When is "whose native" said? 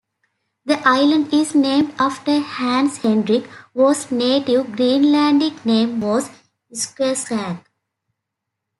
3.75-4.65